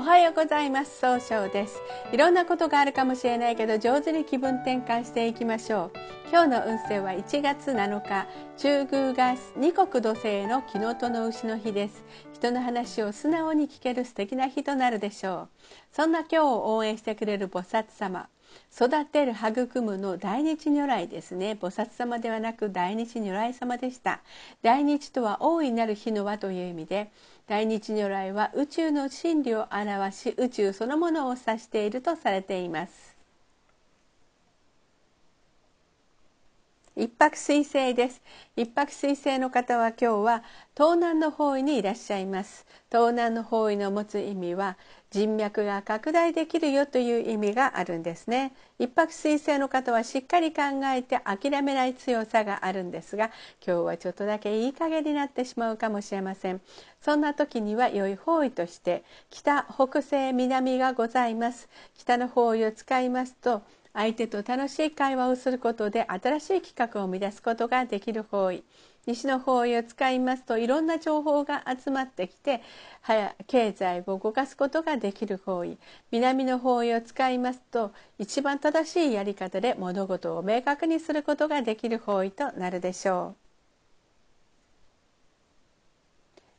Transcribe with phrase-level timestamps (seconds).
[0.00, 0.98] おはようございます。
[0.98, 1.78] 総称です。
[2.10, 5.98] いろんなことがあるかもしれないけど上手に気分転換していきましょう。
[6.30, 8.26] 今日の運勢は1月7日
[8.56, 12.02] 中宮が二国土星の木のとの牛の日です。
[12.32, 15.48] 人の話を素直に聞ける素敵な日となるでしょう。
[15.92, 18.30] そんな今日を応援してくれる菩薩様
[18.74, 24.20] 育てる育むの大日如来ですね菩薩様ではなく大日如来様でした
[24.62, 25.94] 大日とは大いなる。
[25.94, 27.10] 日の輪という意味で
[27.46, 32.00] 大日如来は宇宙の真理を表し宇宙そのものを指している。
[32.00, 33.09] とされています
[37.00, 38.20] 一泊水星です。
[38.56, 40.42] 一泊水星の方は今日は
[40.76, 42.66] 東南の方位にいらっしゃいます。
[42.92, 44.76] 東南の方位の持つ意味は
[45.10, 48.52] 人脈が拡大できるよという意味があるんですね。
[48.78, 50.60] 一泊水星の方はしっかり考
[50.94, 53.30] えて諦めない強さがあるんですが
[53.66, 56.60] 今日はちょっとだけいい加減になってしまうかもしれません。
[57.00, 61.70] そんな時には良い方位として北北西南がございます。
[61.96, 68.62] 北の方位を使いますと相手と楽しい会話をすることで新しい企画を生み出すことができる方位
[69.06, 72.62] 西の方位を使いますといろんな情報が集まってきて
[73.46, 75.78] 経済を動かすことができる方位
[76.10, 83.39] 南の方位を使いますと一番正しいやり方で物事を明確にすることができる方位となるでしょう。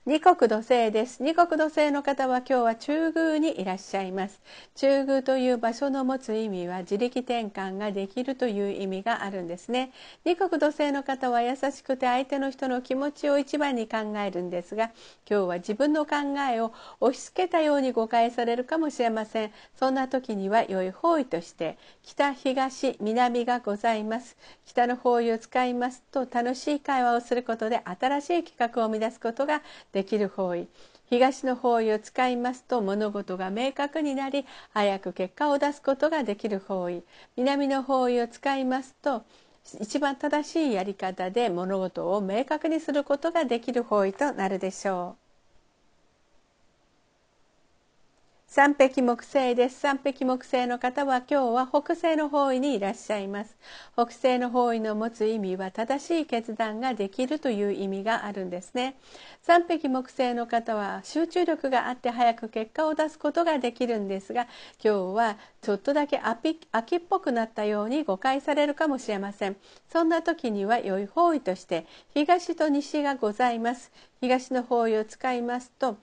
[0.07, 1.21] 二国土星です。
[1.21, 4.41] 二国土星の方は今日は中宮にいらっしゃいます。
[4.73, 9.91] 中宮という場所の持つ意味は自力転換ができるという意味があるんですね。
[10.25, 14.85] 二国土星の方は優しくて相手の人の気持ちを一番に考えるんですが
[15.29, 16.15] 今日は自分の考
[16.51, 19.51] えを押し付けたように誤解されるかもしれません。
[19.75, 24.35] そんな時には良い方位として北東南がございます。
[24.65, 29.61] 北の方位を使いますと楽しい会話をすることで新しい企画を生み出すことが
[29.93, 30.67] できる方位
[31.05, 37.03] 東の方位を使いますと物事が明確になり早く結果を出すことができる方位
[37.35, 39.23] 南の方位を使いますと
[39.79, 45.20] 一番正しいやり方で物事を明確にすることができる方位となるでしょう。
[48.53, 49.79] 三匹木星です。
[49.79, 53.55] 三匹木星の方は今日は北西の方位にいらっしゃいます。
[53.93, 58.97] 北西の方位の持つ意味は正しい決断ができるという意味があるんですね。
[59.41, 64.47] 三匹木星の方は集中力があって早く結果を出すことができるんですが、
[64.83, 69.55] 今日はちょっとだけ秋っぽくなったように誤解されるかもしれません。
[69.87, 73.93] そんな時には良い方位として東と西がございます。
[74.19, 75.95] 東の方位を使いますと、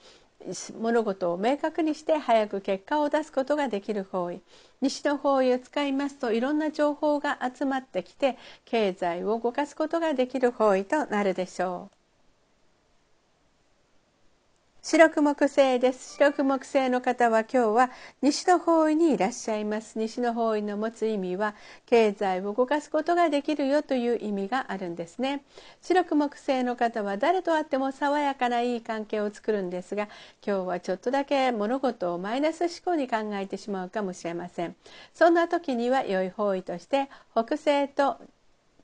[0.78, 4.40] 物事を明確にして早く結果を出すことができる方位
[4.80, 11.97] 西の方位を使いますといろんな情報が集まってきて経済を動かすことができる方位となるでしょう。
[14.90, 16.14] 白く木星です。
[16.14, 17.90] 白く木星の方は今日は
[18.22, 19.98] 西の方位にいらっしゃいます。
[19.98, 21.54] 西の方位の持つ意味は
[21.84, 25.44] 経済を動かすことができるよという意味があるんですね。
[25.82, 30.08] 白く木星の方は誰と会っても爽やかないい関係を作るんですが
[30.42, 34.74] 今日はちょっとだけ物事をマイナス思考に考えてしまうかもしれません。
[35.12, 38.16] そんな時には良い方位として北西と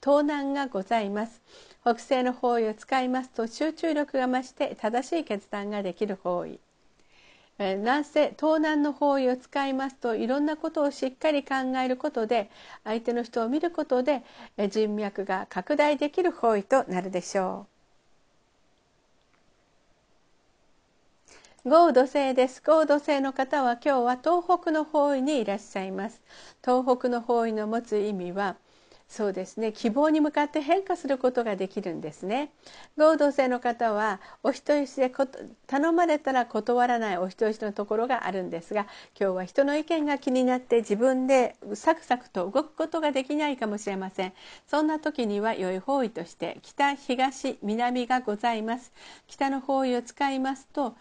[0.05, 1.41] 東南がございます
[1.81, 6.61] 北西の方位を使いますと集中力が増して正しい決断ができる方位
[7.59, 12.51] 南西東南の方位を使いますといろんなことをしっかり考えることで
[12.83, 14.25] 相手の人を見ることで
[14.71, 17.67] 人脈が拡大できる方位となるでしょ
[21.67, 21.69] う。
[21.71, 22.61] 豪土星です。
[22.63, 26.21] 豪土星の方は今日は東北の方位にいらっしゃいます。
[26.63, 28.57] 東北の方位の持つ意味は
[29.07, 29.73] そうですね。
[29.73, 32.51] 希望に向かって変化することができるんですね。
[32.97, 35.13] 合同性の方はお人よしで
[35.69, 38.87] 頼まれたら断らないお人よしのところがあるんですが
[39.19, 44.33] 今日は人の意見が気になって自分でサクサクと動くことができないかもしれません。
[44.67, 48.93] そんな時には良い方位として北東南がございます。
[49.29, 50.97] 北の方位を使いますと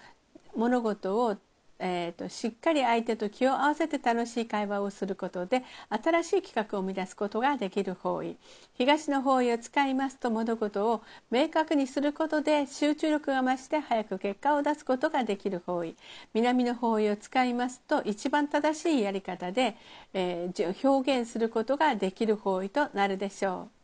[0.55, 1.37] 物事を
[1.85, 8.37] えーと、しっかり相手と気を合わせて楽しい会話をすることで新しい企画を生み出すことができる方位
[8.75, 15.97] 東の方位を使いますと物事を明確にすることで集中力が増して早く結果を出すことができる方位
[16.33, 19.75] 南の方位を使いますと一番正しいやり方で、
[20.13, 23.82] えー、表現することができる方位となるでしょう。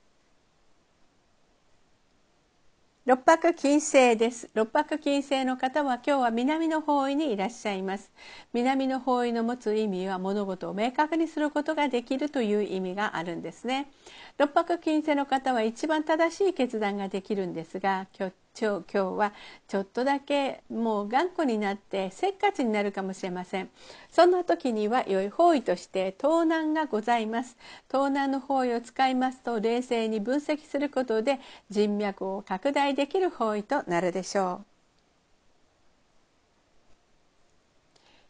[3.06, 4.50] 六白金星です。
[4.54, 8.12] 六白金星の方は今日は南の方位にいらっしゃいます。
[8.52, 13.90] 南の方位の持つ意味は物事を明確にすることができるという意味があるんですね。
[14.38, 18.34] 六白金星の方は一番正しい決断ができるんですが、今日
[18.66, 19.34] 今日は
[19.68, 23.70] ちょっとだけもう頑固になってせっかちになるかもしれません。
[24.12, 27.58] そんな時には良い方位として盗難がございます。
[27.88, 31.40] 盗難の方位を使いますと冷静に分析することで
[31.70, 34.79] 人脈を拡大できる方位となるでしょう。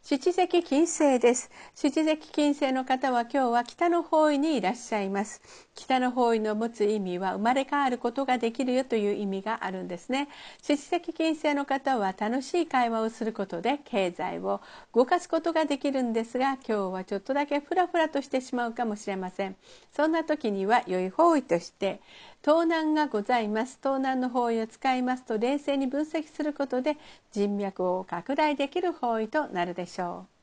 [0.02, 1.50] 七石金星です。
[1.74, 5.42] 七石金星の方は今日は北の方位にいらっしゃいます。
[5.74, 10.28] 北の方位の持つ意味は生まれ変わることができるよという意味があるんですね。
[10.62, 14.62] 七石金星の方は楽しい会話をすることで経済を
[14.94, 19.56] 動かすことができるんですが今日はちょっとだけフラフラとしてしまうかもしれません。
[19.94, 22.00] そんな時には良い方位として
[22.42, 23.78] 盗難がございます。
[23.78, 26.96] 盗難の方位を使いますと冷静に分析することで
[27.32, 30.40] 人脈を拡大できる方位となるでしょう。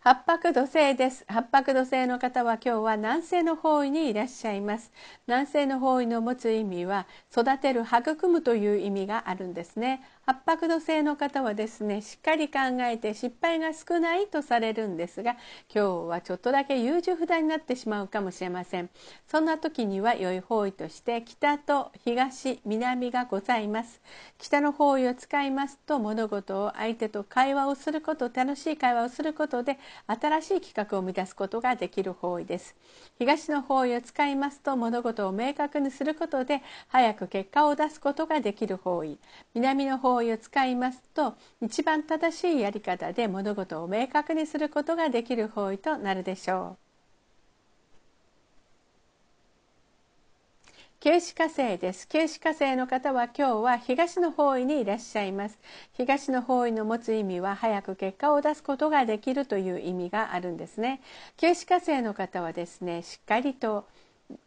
[0.00, 1.24] 八白土星です。
[1.28, 4.90] 八白土星の方は今日は南西の方位にいらっしゃいます。
[5.26, 10.02] 南西の方位の持つ意味は育てる育むという意味があるんですね。
[10.28, 15.38] 八白土星の方はですねしっかり考えて失敗が少ないとされるんですが
[15.74, 18.90] 今日はちょっとだけ優柔不断になってしまうかもしれません。
[19.26, 24.02] そんな時には良い方位として北と東南がございます。
[24.36, 29.78] 北の方位を使いますと物事を相手と会話をすること楽しい会話をすることで
[30.08, 32.76] 新しい企画を生み出すことができる方位です。
[33.18, 39.18] 東の方位を使いますと物事を明確にすることで早く結果を出すことができる方位。
[39.54, 46.88] 南の方位を使いますと一番正しいやり方で物事を明確にすることができる方位となるでしょう
[51.00, 52.08] 九死火星です。
[52.08, 55.56] 九死火星の方は今日は東の方位にいらっしゃいます。
[55.92, 61.00] 東の方位の持つ意味は早く結果を出すことができるという意味があるんですね。
[61.36, 63.86] 九死火星の方はですね、しっかりと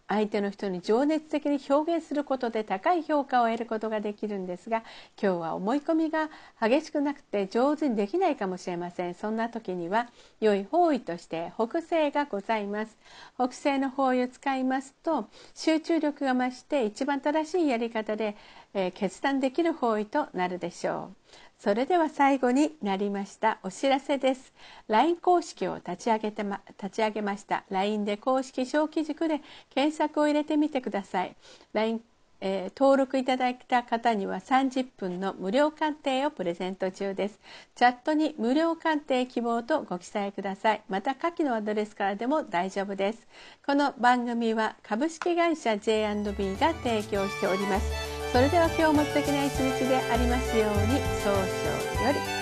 [0.08, 4.84] 相手の人に情熱的に表現することで高い評価を得ることができるんですが
[5.22, 6.30] 今日は思い込みが
[6.62, 9.16] 激しくなくて上手にできないかもしれません。
[9.16, 12.98] そんな時には良い方位として北西がございます。
[13.36, 18.36] 北西の方位を使いますと集中力が増して一番正しいやり方で、
[18.74, 21.16] え、決断できる方位となるでしょう。
[21.62, 24.52] それでは最後になりましたお知らせです
[24.88, 31.36] LINE 公式を立ち上げてま立ち上げました LINE で公式小規塾で検索を入れてみてください
[31.74, 32.02] LINE
[32.44, 37.40] えー、登録いただいた方には30分の無料鑑定をプレゼント中です。
[37.76, 40.82] チャットに無料鑑定希望とご記載ください。
[40.90, 43.28] また下記のアドレスからでも大丈夫です。
[43.64, 48.11] この番組は株式会社 J&B が提供しております。
[48.32, 52.41] それでは今日も素敵な一日でありますように早々より。